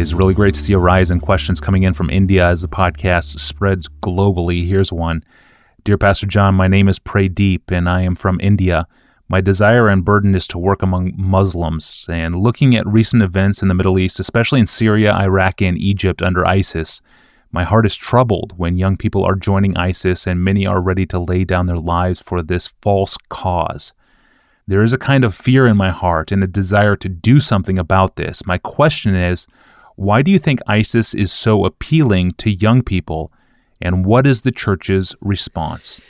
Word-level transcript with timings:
Is 0.00 0.14
really 0.14 0.32
great 0.32 0.54
to 0.54 0.60
see 0.60 0.72
a 0.72 0.78
rise 0.78 1.10
in 1.10 1.20
questions 1.20 1.60
coming 1.60 1.82
in 1.82 1.92
from 1.92 2.08
India 2.08 2.48
as 2.48 2.62
the 2.62 2.68
podcast 2.68 3.38
spreads 3.38 3.86
globally. 4.02 4.66
Here's 4.66 4.90
one 4.90 5.22
Dear 5.84 5.98
Pastor 5.98 6.26
John, 6.26 6.54
my 6.54 6.68
name 6.68 6.88
is 6.88 6.98
Pradeep 6.98 7.70
and 7.70 7.86
I 7.86 8.00
am 8.00 8.14
from 8.14 8.40
India. 8.40 8.88
My 9.28 9.42
desire 9.42 9.88
and 9.88 10.02
burden 10.02 10.34
is 10.34 10.48
to 10.48 10.58
work 10.58 10.80
among 10.80 11.12
Muslims, 11.18 12.06
and 12.08 12.34
looking 12.34 12.74
at 12.74 12.86
recent 12.86 13.22
events 13.22 13.60
in 13.60 13.68
the 13.68 13.74
Middle 13.74 13.98
East, 13.98 14.18
especially 14.18 14.58
in 14.58 14.66
Syria, 14.66 15.14
Iraq, 15.14 15.60
and 15.60 15.76
Egypt 15.76 16.22
under 16.22 16.46
ISIS, 16.46 17.02
my 17.52 17.64
heart 17.64 17.84
is 17.84 17.94
troubled 17.94 18.54
when 18.56 18.78
young 18.78 18.96
people 18.96 19.22
are 19.22 19.34
joining 19.34 19.76
ISIS 19.76 20.26
and 20.26 20.42
many 20.42 20.66
are 20.66 20.80
ready 20.80 21.04
to 21.04 21.18
lay 21.18 21.44
down 21.44 21.66
their 21.66 21.76
lives 21.76 22.20
for 22.20 22.42
this 22.42 22.72
false 22.80 23.18
cause. 23.28 23.92
There 24.66 24.82
is 24.82 24.94
a 24.94 24.98
kind 24.98 25.26
of 25.26 25.34
fear 25.34 25.66
in 25.66 25.76
my 25.76 25.90
heart 25.90 26.32
and 26.32 26.42
a 26.42 26.46
desire 26.46 26.96
to 26.96 27.08
do 27.10 27.38
something 27.38 27.78
about 27.78 28.16
this. 28.16 28.46
My 28.46 28.56
question 28.56 29.14
is 29.14 29.46
why 30.00 30.22
do 30.22 30.30
you 30.30 30.38
think 30.38 30.60
ISIS 30.66 31.12
is 31.12 31.30
so 31.30 31.66
appealing 31.66 32.30
to 32.38 32.50
young 32.50 32.80
people, 32.82 33.30
and 33.82 34.06
what 34.06 34.26
is 34.26 34.40
the 34.40 34.50
church's 34.50 35.14
response? 35.20 36.00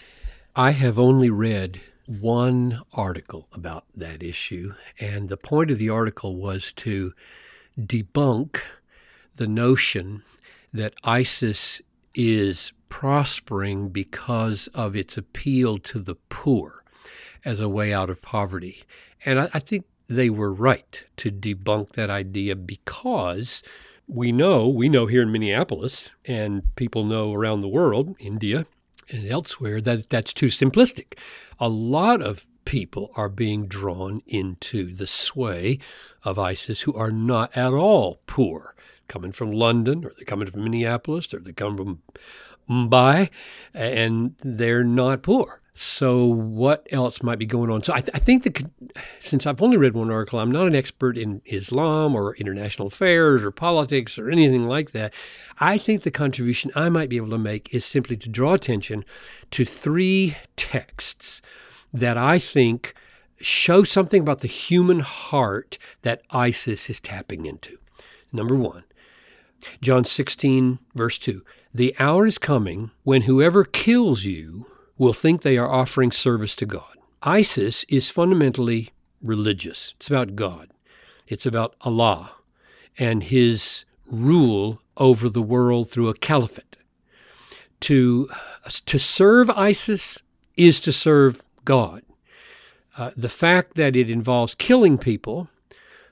I 0.55 0.71
have 0.71 0.97
only 0.97 1.29
read 1.29 1.81
one 2.07 2.83
article 2.93 3.49
about 3.53 3.87
that 3.97 4.23
issue, 4.23 4.75
and 5.01 5.29
the 5.29 5.37
point 5.37 5.73
of 5.73 5.79
the 5.79 5.89
article 5.89 6.37
was 6.37 6.73
to 6.75 7.15
debunk 7.77 8.61
the 9.35 9.49
notion 9.49 10.23
that 10.73 10.95
ISIS 11.03 11.83
is 12.15 12.73
prospering 12.91 13.89
because 13.89 14.69
of 14.69 14.95
its 14.95 15.19
appeal 15.19 15.79
to 15.79 15.99
the 15.99 16.15
poor 16.29 16.85
as 17.45 17.59
a 17.59 17.69
way 17.69 17.93
out 17.93 18.09
of 18.09 18.23
poverty. 18.23 18.85
And 19.25 19.41
I, 19.41 19.51
I 19.53 19.59
think 19.59 19.85
they 20.11 20.29
were 20.29 20.53
right 20.53 21.05
to 21.17 21.31
debunk 21.31 21.93
that 21.93 22.11
idea 22.11 22.57
because 22.57 23.63
we 24.07 24.33
know, 24.33 24.69
we 24.69 24.89
know 24.89 25.07
here 25.07 25.23
in 25.23 25.33
Minneapolis, 25.33 26.11
and 26.27 26.75
people 26.77 27.05
know 27.05 27.33
around 27.33 27.61
the 27.61 27.69
world, 27.69 28.17
India 28.19 28.67
and 29.13 29.27
elsewhere, 29.27 29.81
that 29.81 30.11
that's 30.11 30.33
too 30.33 30.49
simplistic 30.49 31.15
a 31.61 31.69
lot 31.69 32.23
of 32.23 32.47
people 32.65 33.13
are 33.17 33.29
being 33.29 33.67
drawn 33.67 34.23
into 34.27 34.95
the 34.95 35.07
sway 35.07 35.79
of 36.25 36.39
ISIS 36.39 36.81
who 36.81 36.95
are 36.95 37.11
not 37.11 37.55
at 37.57 37.73
all 37.73 38.21
poor, 38.27 38.75
coming 39.09 39.31
from 39.31 39.53
London 39.53 40.05
or 40.05 40.13
they're 40.17 40.25
coming 40.25 40.51
from 40.51 40.65
Minneapolis 40.65 41.33
or 41.35 41.41
they 41.41 41.53
come 41.53 41.77
from 41.77 42.03
Mumbai, 42.69 43.29
and 43.75 44.35
they're 44.43 44.85
not 44.85 45.23
poor. 45.23 45.61
So, 45.83 46.27
what 46.27 46.87
else 46.91 47.23
might 47.23 47.39
be 47.39 47.47
going 47.47 47.71
on? 47.71 47.83
So, 47.83 47.95
I, 47.95 48.03
th- 48.03 48.11
I 48.13 48.19
think 48.19 48.43
that 48.43 48.71
since 49.19 49.47
I've 49.47 49.63
only 49.63 49.79
read 49.79 49.95
one 49.95 50.11
article, 50.11 50.39
I'm 50.39 50.53
not 50.53 50.67
an 50.67 50.75
expert 50.75 51.17
in 51.17 51.41
Islam 51.47 52.15
or 52.15 52.37
international 52.37 52.89
affairs 52.89 53.43
or 53.43 53.51
politics 53.51 54.19
or 54.19 54.29
anything 54.29 54.65
like 54.65 54.91
that. 54.91 55.15
I 55.59 55.79
think 55.79 56.03
the 56.03 56.11
contribution 56.11 56.71
I 56.75 56.91
might 56.91 57.09
be 57.09 57.17
able 57.17 57.31
to 57.31 57.39
make 57.39 57.75
is 57.75 57.87
simply 57.87 58.19
to 58.19 58.29
draw 58.29 58.53
attention 58.53 59.07
to 59.53 59.65
three 59.65 60.37
texts 60.55 61.41
that 61.95 62.19
I 62.19 62.39
think 62.39 62.93
show 63.41 63.83
something 63.83 64.21
about 64.21 64.41
the 64.41 64.49
human 64.49 65.01
heart 65.01 65.79
that 66.03 66.21
ISIS 66.29 66.91
is 66.91 67.01
tapping 67.01 67.47
into. 67.47 67.79
Number 68.35 68.55
one, 68.55 68.85
John 69.81 70.05
16, 70.05 70.79
verse 70.95 71.17
2 71.17 71.43
The 71.73 71.97
hour 71.99 72.27
is 72.27 72.37
coming 72.37 72.91
when 73.03 73.23
whoever 73.23 73.65
kills 73.65 74.27
you 74.27 74.67
will 75.01 75.15
think 75.15 75.41
they 75.41 75.57
are 75.57 75.73
offering 75.73 76.13
service 76.13 76.55
to 76.55 76.67
God. 76.67 76.99
ISIS 77.23 77.87
is 77.89 78.11
fundamentally 78.11 78.91
religious, 79.23 79.95
it's 79.97 80.09
about 80.09 80.37
God, 80.37 80.69
it's 81.27 81.47
about 81.47 81.75
Allah 81.81 82.33
and 82.99 83.23
his 83.23 83.87
rule 84.05 84.83
over 84.99 85.31
the 85.31 85.41
world 85.41 85.89
through 85.91 86.11
a 86.11 86.15
caliphate. 86.15 86.77
To, 87.81 88.29
to 88.85 88.99
serve 88.99 89.49
ISIS 89.49 90.19
is 90.59 90.81
to 90.81 90.93
serve 90.93 91.41
God. 91.65 92.03
Uh, 92.99 93.13
the 93.17 93.31
fact 93.31 93.77
that 93.77 93.97
it 93.97 94.11
involves 94.11 94.55
killing 94.55 94.99
people 94.99 95.49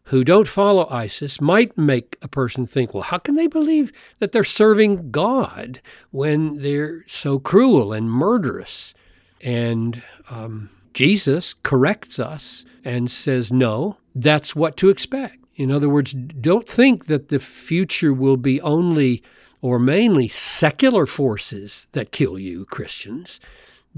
who 0.09 0.25
don't 0.25 0.49
follow 0.49 0.89
ISIS 0.89 1.39
might 1.39 1.77
make 1.77 2.17
a 2.23 2.29
person 2.29 2.65
think, 2.65 2.95
well, 2.95 3.03
how 3.03 3.19
can 3.19 3.37
they 3.37 3.47
believe 3.47 3.93
that 4.21 4.33
they're 4.33 4.43
serving 4.43 5.11
God 5.11 5.83
when 6.11 6.63
they're 6.63 7.05
so 7.07 7.39
cruel 7.39 7.93
and 7.93 8.11
murderous? 8.11 8.95
And 9.43 10.03
um, 10.31 10.71
Jesus 10.95 11.55
corrects 11.63 12.19
us 12.19 12.65
and 12.85 13.11
says, 13.11 13.53
no, 13.53 13.99
that's 14.15 14.57
what 14.57 14.79
to 14.79 14.89
expect. 14.89 15.37
In 15.57 15.71
other 15.71 15.91
words, 15.91 16.15
don't 16.15 16.67
think 16.67 17.05
that 17.07 17.29
the 17.29 17.39
future 17.39 18.15
will 18.15 18.39
be 18.39 18.63
only 18.63 19.23
or 19.61 19.79
mainly 19.79 20.29
secular 20.29 21.05
forces 21.05 21.87
that 21.93 22.13
kill 22.13 22.39
you, 22.39 22.65
Christians, 22.65 23.41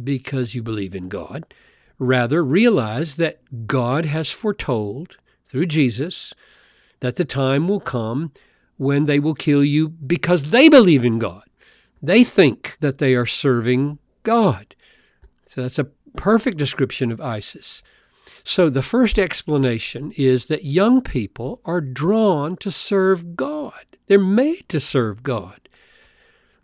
because 0.03 0.57
you 0.57 0.63
believe 0.63 0.97
in 0.97 1.09
God. 1.09 1.55
Rather, 2.01 2.43
realize 2.43 3.15
that 3.17 3.67
God 3.69 4.07
has 4.07 4.33
foretold 4.33 5.19
through 5.51 5.67
Jesus 5.67 6.33
that 7.01 7.17
the 7.17 7.25
time 7.25 7.67
will 7.67 7.81
come 7.81 8.33
when 8.77 9.05
they 9.05 9.19
will 9.19 9.35
kill 9.35 9.65
you 9.65 9.89
because 9.89 10.51
they 10.51 10.69
believe 10.69 11.05
in 11.05 11.19
God. 11.19 11.45
They 12.01 12.25
think 12.25 12.77
that 12.81 12.99
they 12.99 13.15
are 13.15 13.27
serving 13.27 13.99
God. 14.23 14.75
So 15.45 15.63
that's 15.63 15.79
a 15.79 15.89
perfect 16.17 16.57
description 16.57 17.11
of 17.11 17.21
ISIS. 17.21 17.83
So 18.45 18.71
the 18.71 18.83
first 18.83 19.19
explanation 19.19 20.13
is 20.17 20.47
that 20.47 20.65
young 20.65 21.03
people 21.03 21.61
are 21.65 21.81
drawn 21.81 22.57
to 22.59 22.71
serve 22.71 23.37
God. 23.37 23.85
They're 24.07 24.19
made 24.19 24.69
to 24.69 24.81
serve 24.81 25.23
God. 25.23 25.69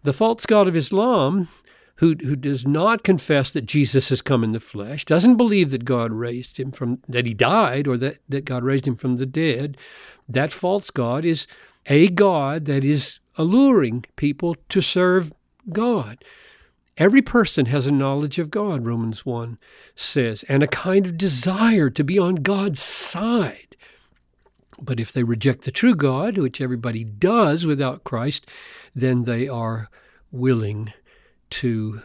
The 0.05 0.13
false 0.13 0.47
God 0.47 0.69
of 0.69 0.77
Islam, 0.77 1.49
who, 1.97 2.15
who 2.23 2.37
does 2.37 2.67
not 2.67 3.03
confess 3.03 3.51
that 3.51 3.67
Jesus 3.67 4.11
has 4.11 4.21
come 4.21 4.45
in 4.45 4.53
the 4.53 4.61
flesh, 4.61 5.05
doesn't 5.05 5.37
believe 5.37 5.71
that 5.71 5.85
God 5.85 6.13
raised 6.13 6.59
him 6.59 6.71
from, 6.71 7.03
that 7.09 7.27
he 7.27 7.35
died 7.35 7.87
or 7.89 7.97
that, 7.97 8.19
that 8.29 8.45
God 8.45 8.65
raised 8.65 8.87
him 8.87 8.97
from 8.97 9.17
the 9.17 9.27
dead, 9.27 9.77
that 10.29 10.53
false 10.53 10.91
God 10.91 11.25
is 11.25 11.47
a 11.87 12.09
God 12.09 12.67
that 12.67 12.85
is 12.85 13.19
alluring 13.39 14.05
people 14.17 14.57
to 14.69 14.81
serve 14.81 15.33
God. 15.71 16.23
Every 16.99 17.23
person 17.23 17.67
has 17.67 17.87
a 17.87 17.93
knowledge 17.93 18.39
of 18.39 18.51
God, 18.51 18.87
Romans 18.87 19.27
1 19.27 19.59
says, 19.95 20.45
and 20.49 20.63
a 20.63 20.69
kind 20.69 21.07
of 21.07 21.19
desire 21.19 21.91
to 21.91 22.05
be 22.05 22.19
on 22.19 22.37
God's 22.37 22.81
side. 22.81 23.77
But 24.81 25.01
if 25.01 25.13
they 25.13 25.23
reject 25.23 25.65
the 25.65 25.71
true 25.71 25.95
God, 25.95 26.37
which 26.37 26.61
everybody 26.61 27.05
does 27.05 27.65
without 27.65 28.05
Christ, 28.05 28.47
then 28.95 29.23
they 29.23 29.49
are 29.49 29.89
willing 30.31 30.93
to 31.51 32.03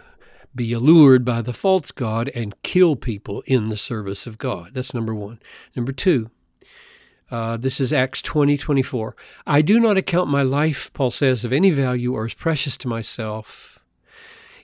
be 0.53 0.73
allured 0.73 1.23
by 1.23 1.41
the 1.41 1.53
false 1.53 1.91
God 1.91 2.29
and 2.35 2.61
kill 2.61 2.95
people 2.95 3.41
in 3.45 3.69
the 3.69 3.77
service 3.77 4.27
of 4.27 4.37
God. 4.37 4.71
That's 4.73 4.93
number 4.93 5.15
one. 5.15 5.39
Number 5.75 5.91
two, 5.91 6.29
uh, 7.29 7.55
this 7.57 7.79
is 7.79 7.93
Acts 7.93 8.21
20 8.21 8.57
24. 8.57 9.15
I 9.47 9.61
do 9.61 9.79
not 9.79 9.97
account 9.97 10.29
my 10.29 10.43
life, 10.43 10.91
Paul 10.93 11.11
says, 11.11 11.45
of 11.45 11.53
any 11.53 11.71
value 11.71 12.13
or 12.13 12.25
as 12.25 12.33
precious 12.33 12.75
to 12.77 12.87
myself 12.87 13.71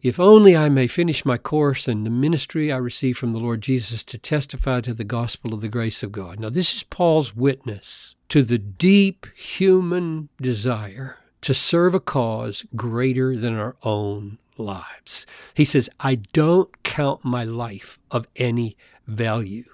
if 0.01 0.19
only 0.19 0.55
I 0.55 0.69
may 0.69 0.87
finish 0.87 1.25
my 1.25 1.37
course 1.37 1.87
and 1.87 2.05
the 2.05 2.09
ministry 2.09 2.71
I 2.71 2.77
receive 2.77 3.17
from 3.17 3.33
the 3.33 3.39
Lord 3.39 3.61
Jesus 3.61 4.03
to 4.03 4.17
testify 4.17 4.81
to 4.81 4.93
the 4.93 5.03
gospel 5.03 5.53
of 5.53 5.61
the 5.61 5.67
grace 5.67 6.03
of 6.03 6.11
God. 6.11 6.39
Now, 6.39 6.49
this 6.49 6.75
is 6.75 6.83
Paul's 6.83 7.35
witness 7.35 8.15
to 8.29 8.43
the 8.43 8.57
deep 8.57 9.27
human 9.35 10.29
desire 10.41 11.17
to 11.41 11.53
serve 11.53 11.95
a 11.95 11.99
cause 11.99 12.65
greater 12.75 13.35
than 13.35 13.55
our 13.55 13.75
own 13.83 14.37
lives. 14.59 15.25
He 15.53 15.65
says, 15.65 15.89
I 15.99 16.15
don't 16.15 16.83
count 16.83 17.23
my 17.23 17.43
life 17.43 17.99
of 18.11 18.27
any 18.35 18.77
value. 19.05 19.65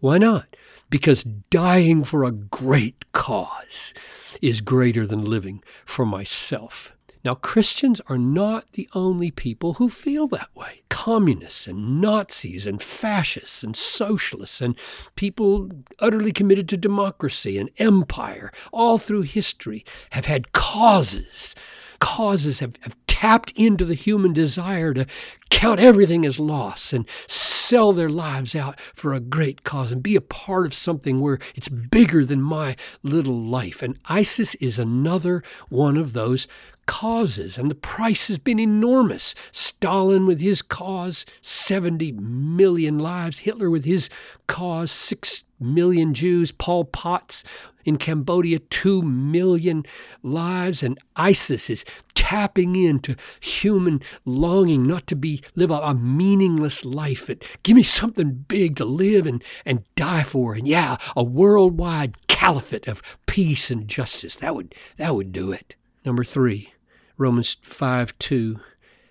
Why 0.00 0.18
not? 0.18 0.56
Because 0.90 1.22
dying 1.22 2.04
for 2.04 2.24
a 2.24 2.32
great 2.32 3.12
cause 3.12 3.94
is 4.40 4.60
greater 4.60 5.06
than 5.06 5.24
living 5.24 5.62
for 5.84 6.04
myself. 6.04 6.92
Now, 7.24 7.34
Christians 7.34 8.00
are 8.08 8.18
not 8.18 8.72
the 8.72 8.88
only 8.94 9.30
people 9.30 9.74
who 9.74 9.88
feel 9.88 10.26
that 10.28 10.48
way. 10.56 10.82
Communists 10.88 11.68
and 11.68 12.00
Nazis 12.00 12.66
and 12.66 12.82
fascists 12.82 13.62
and 13.62 13.76
socialists 13.76 14.60
and 14.60 14.74
people 15.14 15.70
utterly 16.00 16.32
committed 16.32 16.68
to 16.70 16.76
democracy 16.76 17.58
and 17.58 17.70
empire 17.78 18.52
all 18.72 18.98
through 18.98 19.22
history 19.22 19.84
have 20.10 20.26
had 20.26 20.50
causes. 20.50 21.54
Causes 22.00 22.58
have, 22.58 22.76
have 22.80 23.01
tapped 23.22 23.52
into 23.52 23.84
the 23.84 23.94
human 23.94 24.32
desire 24.32 24.92
to 24.92 25.06
count 25.48 25.78
everything 25.78 26.26
as 26.26 26.40
loss 26.40 26.92
and 26.92 27.06
sell 27.28 27.92
their 27.92 28.08
lives 28.08 28.56
out 28.56 28.76
for 28.96 29.14
a 29.14 29.20
great 29.20 29.62
cause 29.62 29.92
and 29.92 30.02
be 30.02 30.16
a 30.16 30.20
part 30.20 30.66
of 30.66 30.74
something 30.74 31.20
where 31.20 31.38
it's 31.54 31.68
bigger 31.68 32.24
than 32.24 32.42
my 32.42 32.74
little 33.04 33.40
life. 33.40 33.80
And 33.80 33.96
ISIS 34.06 34.56
is 34.56 34.76
another 34.76 35.40
one 35.68 35.96
of 35.96 36.14
those 36.14 36.48
causes, 36.86 37.56
and 37.56 37.70
the 37.70 37.76
price 37.76 38.26
has 38.26 38.40
been 38.40 38.58
enormous. 38.58 39.36
Stalin 39.52 40.26
with 40.26 40.40
his 40.40 40.60
cause, 40.60 41.24
70 41.42 42.10
million 42.10 42.98
lives. 42.98 43.38
Hitler 43.38 43.70
with 43.70 43.84
his 43.84 44.10
cause, 44.48 44.90
6 44.90 45.44
million 45.62 46.14
Jews. 46.14 46.52
Pol 46.52 46.84
Pot 46.84 47.42
in 47.84 47.96
Cambodia, 47.96 48.58
2 48.58 49.02
million 49.02 49.84
lives. 50.22 50.82
And 50.82 50.98
ISIS 51.16 51.70
is 51.70 51.84
tapping 52.14 52.76
into 52.76 53.16
human 53.40 54.00
longing 54.24 54.86
not 54.86 55.06
to 55.08 55.16
be 55.16 55.42
live 55.54 55.70
a, 55.70 55.74
a 55.74 55.94
meaningless 55.94 56.84
life. 56.84 57.28
It, 57.28 57.44
give 57.62 57.76
me 57.76 57.82
something 57.82 58.44
big 58.48 58.76
to 58.76 58.84
live 58.84 59.26
and, 59.26 59.42
and 59.64 59.84
die 59.94 60.22
for. 60.22 60.54
And 60.54 60.66
yeah, 60.66 60.96
a 61.16 61.22
worldwide 61.22 62.26
caliphate 62.28 62.88
of 62.88 63.02
peace 63.26 63.70
and 63.70 63.88
justice. 63.88 64.36
That 64.36 64.54
would 64.54 64.74
that 64.96 65.14
would 65.14 65.32
do 65.32 65.52
it. 65.52 65.74
Number 66.04 66.24
three, 66.24 66.74
Romans 67.16 67.56
5 67.62 68.18
2 68.18 68.60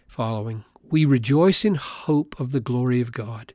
following. 0.07 0.65
We 0.83 1.06
rejoice 1.06 1.63
in 1.63 1.75
hope 1.75 2.38
of 2.39 2.51
the 2.51 2.59
glory 2.59 3.00
of 3.00 3.13
God. 3.13 3.54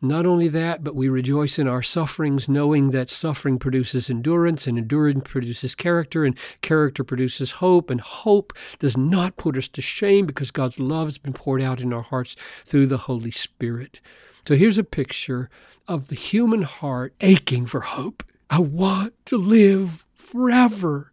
Not 0.00 0.26
only 0.26 0.46
that, 0.48 0.84
but 0.84 0.94
we 0.94 1.08
rejoice 1.08 1.58
in 1.58 1.66
our 1.66 1.82
sufferings, 1.82 2.48
knowing 2.48 2.90
that 2.90 3.10
suffering 3.10 3.58
produces 3.58 4.08
endurance, 4.08 4.68
and 4.68 4.78
endurance 4.78 5.22
produces 5.24 5.74
character, 5.74 6.24
and 6.24 6.38
character 6.62 7.02
produces 7.02 7.52
hope, 7.52 7.90
and 7.90 8.00
hope 8.00 8.52
does 8.78 8.96
not 8.96 9.36
put 9.36 9.56
us 9.56 9.66
to 9.68 9.82
shame 9.82 10.24
because 10.24 10.52
God's 10.52 10.78
love 10.78 11.08
has 11.08 11.18
been 11.18 11.32
poured 11.32 11.60
out 11.60 11.80
in 11.80 11.92
our 11.92 12.02
hearts 12.02 12.36
through 12.64 12.86
the 12.86 12.98
Holy 12.98 13.32
Spirit. 13.32 14.00
So 14.46 14.54
here's 14.54 14.78
a 14.78 14.84
picture 14.84 15.50
of 15.88 16.08
the 16.08 16.14
human 16.14 16.62
heart 16.62 17.12
aching 17.20 17.66
for 17.66 17.80
hope. 17.80 18.22
I 18.48 18.60
want 18.60 19.14
to 19.26 19.36
live 19.36 20.06
forever. 20.14 21.10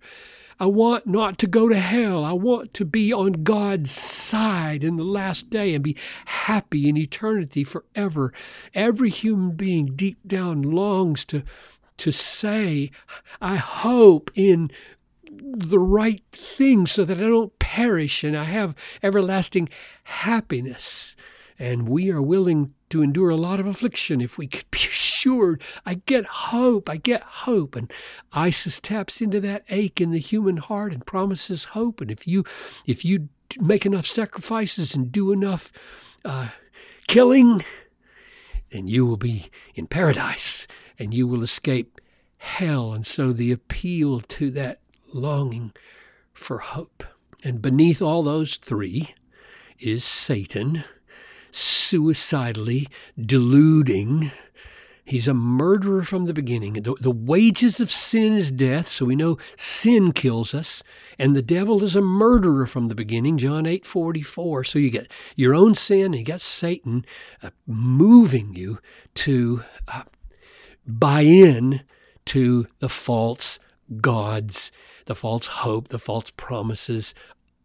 I 0.59 0.67
want 0.67 1.05
not 1.05 1.37
to 1.39 1.47
go 1.47 1.67
to 1.67 1.79
hell. 1.79 2.23
I 2.23 2.31
want 2.31 2.73
to 2.75 2.85
be 2.85 3.11
on 3.11 3.43
God's 3.43 3.91
side 3.91 4.83
in 4.83 4.95
the 4.95 5.03
last 5.03 5.49
day 5.49 5.73
and 5.73 5.83
be 5.83 5.97
happy 6.25 6.87
in 6.87 6.95
eternity 6.95 7.63
forever. 7.63 8.31
Every 8.73 9.09
human 9.09 9.51
being 9.51 9.87
deep 9.87 10.19
down 10.25 10.61
longs 10.61 11.25
to, 11.25 11.43
to 11.97 12.11
say, 12.11 12.91
I 13.41 13.57
hope 13.57 14.31
in 14.33 14.71
the 15.29 15.79
right 15.79 16.23
thing 16.31 16.85
so 16.85 17.03
that 17.03 17.17
I 17.17 17.21
don't 17.21 17.57
perish 17.59 18.23
and 18.23 18.37
I 18.37 18.45
have 18.45 18.75
everlasting 19.03 19.69
happiness. 20.03 21.15
And 21.59 21.87
we 21.89 22.11
are 22.11 22.21
willing 22.21 22.73
to 22.89 23.01
endure 23.01 23.29
a 23.29 23.35
lot 23.35 23.59
of 23.59 23.67
affliction 23.67 24.21
if 24.21 24.37
we 24.37 24.47
could 24.47 24.71
assured. 25.25 25.61
I 25.85 25.95
get 26.05 26.25
hope. 26.25 26.89
I 26.89 26.97
get 26.97 27.21
hope. 27.21 27.75
And 27.75 27.91
ISIS 28.33 28.79
taps 28.79 29.21
into 29.21 29.39
that 29.41 29.63
ache 29.69 29.99
in 29.99 30.11
the 30.11 30.19
human 30.19 30.57
heart 30.57 30.93
and 30.93 31.05
promises 31.05 31.65
hope. 31.65 32.01
And 32.01 32.11
if 32.11 32.27
you, 32.27 32.43
if 32.85 33.03
you 33.03 33.29
make 33.59 33.85
enough 33.85 34.05
sacrifices 34.05 34.95
and 34.95 35.11
do 35.11 35.31
enough 35.31 35.71
uh, 36.23 36.49
killing, 37.07 37.63
then 38.71 38.87
you 38.87 39.05
will 39.05 39.17
be 39.17 39.49
in 39.73 39.87
paradise 39.87 40.67
and 40.99 41.13
you 41.13 41.27
will 41.27 41.43
escape 41.43 41.99
hell. 42.37 42.93
And 42.93 43.05
so 43.05 43.33
the 43.33 43.51
appeal 43.51 44.21
to 44.21 44.51
that 44.51 44.79
longing 45.13 45.73
for 46.33 46.59
hope. 46.59 47.03
And 47.43 47.61
beneath 47.61 48.01
all 48.01 48.23
those 48.23 48.57
three 48.57 49.15
is 49.79 50.03
Satan 50.03 50.83
suicidally 51.51 52.87
deluding. 53.19 54.31
He's 55.05 55.27
a 55.27 55.35
murderer 55.35 56.03
from 56.03 56.25
the 56.25 56.33
beginning. 56.33 56.73
The, 56.73 56.95
the, 56.99 57.11
wages 57.11 57.79
of 57.79 57.91
sin 57.91 58.33
is 58.33 58.49
death, 58.49 58.87
so 58.87 59.05
we 59.05 59.15
know 59.15 59.37
sin 59.55 60.13
kills 60.13 60.55
us. 60.55 60.81
And 61.19 61.35
the 61.35 61.43
devil 61.43 61.83
is 61.83 61.95
a 61.95 62.01
murderer 62.01 62.65
from 62.65 62.87
the 62.87 62.95
beginning, 62.95 63.37
John 63.37 63.67
8 63.67 63.85
44. 63.85 64.63
So 64.63 64.79
you 64.79 64.89
get 64.89 65.11
your 65.35 65.53
own 65.53 65.75
sin, 65.75 66.05
and 66.05 66.15
you 66.15 66.23
got 66.23 66.41
Satan 66.41 67.05
uh, 67.43 67.51
moving 67.67 68.55
you 68.55 68.79
to 69.15 69.63
uh, 69.87 70.03
buy 70.87 71.21
in 71.21 71.81
to 72.25 72.65
the 72.79 72.89
false 72.89 73.59
gods, 74.01 74.71
the 75.05 75.15
false 75.15 75.45
hope, 75.45 75.89
the 75.89 75.99
false 75.99 76.31
promises 76.31 77.13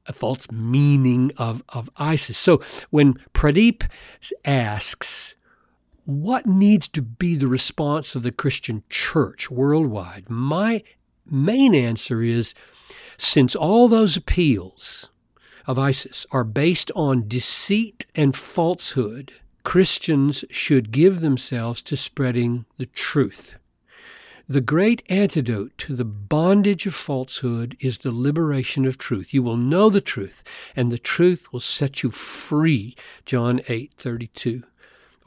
a 0.07 0.13
false 0.13 0.51
meaning 0.51 1.31
of, 1.37 1.63
of 1.69 1.89
ISIS. 1.97 2.37
So 2.37 2.61
when 2.91 3.15
Pradeep 3.33 3.85
asks, 4.45 5.37
what 6.05 6.47
needs 6.47 6.89
to 6.89 7.03
be 7.03 7.37
the 7.37 7.49
response 7.49 8.15
of 8.15 8.23
the 8.23 8.33
Christian 8.33 8.83
church 8.89 9.51
worldwide? 9.51 10.29
My 10.29 10.83
main 11.27 11.75
answer 11.75 12.23
is 12.23 12.55
since 13.17 13.55
all 13.55 13.89
those 13.89 14.17
appeals 14.17 15.11
of 15.67 15.79
ISIS 15.79 16.27
are 16.31 16.45
based 16.45 16.91
on 16.97 17.29
deceit 17.29 18.07
and 18.15 18.35
falsehood, 18.35 19.33
Christians 19.63 20.45
should 20.51 20.91
give 20.91 21.21
themselves 21.21 21.83
to 21.83 21.97
spreading 21.97 22.65
the 22.79 22.87
truth. 22.87 23.57
The 24.49 24.61
great 24.61 25.05
antidote 25.09 25.79
to 25.79 25.95
the 25.95 26.05
bondage 26.05 26.87
of 26.87 26.95
falsehood 26.95 27.77
is 27.79 27.99
the 27.99 28.13
liberation 28.13 28.85
of 28.85 28.99
truth. 28.99 29.33
You 29.33 29.45
will 29.45 29.57
know 29.57 29.91
the 29.91 30.01
truth, 30.01 30.43
and 30.75 30.91
the 30.91 30.99
truth 30.99 31.53
will 31.53 31.61
set 31.61 32.03
you 32.03 32.11
free. 32.11 32.97
John 33.25 33.61
8 33.69 33.93
32. 33.97 34.65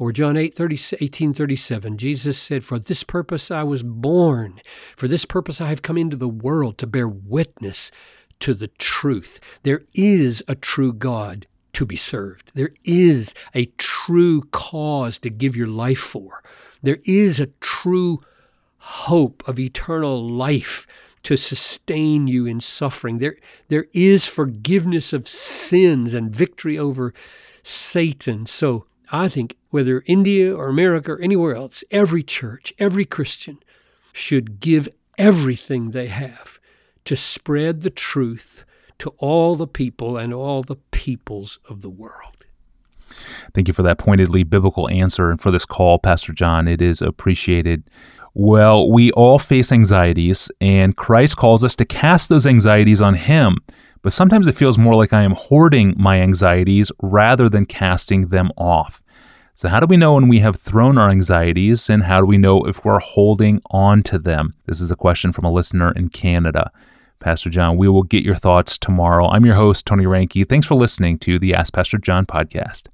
Or 0.04 0.12
John 0.12 0.36
8, 0.36 0.54
30, 0.54 0.98
18, 1.00 1.34
37, 1.34 1.98
Jesus 1.98 2.38
said, 2.38 2.66
For 2.66 2.78
this 2.78 3.06
purpose 3.06 3.50
I 3.50 3.64
was 3.64 3.84
born, 3.84 4.60
for 4.98 5.08
this 5.08 5.24
purpose 5.24 5.62
I 5.62 5.70
have 5.70 5.82
come 5.82 5.98
into 5.98 6.18
the 6.18 6.28
world 6.28 6.78
to 6.80 6.88
bear 6.88 7.08
witness 7.08 7.90
to 8.42 8.54
the 8.54 8.68
truth. 8.68 9.40
There 9.62 9.84
is 9.94 10.44
a 10.46 10.56
true 10.56 10.92
God 10.92 11.48
to 11.72 11.86
be 11.86 11.96
served. 11.96 12.52
There 12.54 12.72
is 12.84 13.34
a 13.56 13.68
true 13.78 14.42
cause 14.52 15.18
to 15.20 15.30
give 15.30 15.56
your 15.56 15.68
life 15.68 16.00
for. 16.00 16.44
There 16.82 17.00
is 17.06 17.40
a 17.40 17.52
true 17.62 18.20
hope 18.80 19.42
of 19.48 19.58
eternal 19.58 20.22
life 20.30 20.86
to 21.24 21.38
sustain 21.38 22.28
you 22.28 22.46
in 22.46 22.60
suffering. 22.60 23.20
There, 23.20 23.38
there 23.70 23.86
is 23.94 24.28
forgiveness 24.28 25.14
of 25.14 25.30
sins 25.30 26.14
and 26.14 26.36
victory 26.36 26.78
over 26.78 27.14
Satan. 27.64 28.48
So 28.48 28.86
I 29.10 29.30
think 29.30 29.56
whether 29.74 30.04
India 30.06 30.56
or 30.56 30.68
America 30.68 31.14
or 31.14 31.20
anywhere 31.20 31.56
else, 31.56 31.84
every 31.90 32.22
church, 32.22 32.72
every 32.78 33.06
Christian 33.06 33.58
should 34.12 34.60
give 34.60 34.88
everything 35.18 35.90
they 35.90 36.06
have 36.10 36.60
to 37.06 37.16
spread 37.16 37.82
the 37.82 37.90
truth 37.90 38.66
to 39.00 39.10
all 39.18 39.56
the 39.56 39.66
people 39.66 40.16
and 40.16 40.32
all 40.32 40.62
the 40.62 40.76
peoples 40.92 41.58
of 41.68 41.82
the 41.82 41.90
world. 41.90 42.46
Thank 43.56 43.68
you 43.68 43.74
for 43.74 43.82
that 43.82 43.98
pointedly 43.98 44.44
biblical 44.44 44.88
answer 44.92 45.32
and 45.32 45.42
for 45.42 45.50
this 45.50 45.66
call, 45.66 45.98
Pastor 45.98 46.34
John. 46.34 46.68
It 46.68 46.80
is 46.80 47.02
appreciated. 47.02 47.84
Well, 48.36 48.92
we 48.92 49.12
all 49.14 49.40
face 49.40 49.72
anxieties, 49.72 50.52
and 50.62 50.96
Christ 50.96 51.36
calls 51.36 51.64
us 51.64 51.76
to 51.78 51.86
cast 51.86 52.30
those 52.30 52.46
anxieties 52.46 53.02
on 53.02 53.16
Him. 53.16 53.58
But 54.04 54.14
sometimes 54.14 54.46
it 54.46 54.56
feels 54.56 54.78
more 54.78 54.94
like 54.94 55.14
I 55.14 55.24
am 55.24 55.32
hoarding 55.32 55.96
my 55.98 56.22
anxieties 56.22 56.92
rather 57.02 57.50
than 57.50 57.66
casting 57.66 58.28
them 58.28 58.52
off. 58.56 59.02
So, 59.56 59.70
how 59.70 59.80
do 59.80 59.86
we 59.86 59.98
know 59.98 60.16
when 60.16 60.28
we 60.28 60.40
have 60.40 60.56
thrown 60.56 60.98
our 60.98 61.10
anxieties, 61.10 61.90
and 61.90 62.04
how 62.04 62.22
do 62.22 62.26
we 62.26 62.40
know 62.40 62.64
if 62.64 62.84
we're 62.84 63.00
holding 63.00 63.62
on 63.70 64.02
to 64.04 64.18
them? 64.18 64.56
This 64.66 64.82
is 64.82 64.90
a 64.90 64.96
question 64.96 65.32
from 65.32 65.46
a 65.46 65.52
listener 65.52 65.92
in 65.92 66.10
Canada. 66.10 66.72
Pastor 67.20 67.50
John, 67.50 67.78
we 67.78 67.88
will 67.88 68.04
get 68.04 68.24
your 68.24 68.36
thoughts 68.36 68.78
tomorrow. 68.78 69.30
I'm 69.30 69.46
your 69.46 69.56
host, 69.56 69.86
Tony 69.86 70.06
Reinke. 70.06 70.50
Thanks 70.50 70.66
for 70.66 70.76
listening 70.76 71.20
to 71.20 71.38
the 71.38 71.54
Ask 71.54 71.72
Pastor 71.72 72.00
John 72.00 72.26
podcast. 72.26 72.90